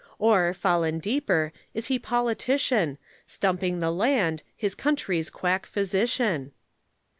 Or, 0.17 0.51
fallen 0.55 0.97
deeper, 0.97 1.53
is 1.75 1.85
he 1.85 1.99
politician, 1.99 2.97
Stumping 3.27 3.81
the 3.81 3.91
land, 3.91 4.41
his 4.57 4.73
country's 4.73 5.29
quack 5.29 5.67
physician? 5.67 6.53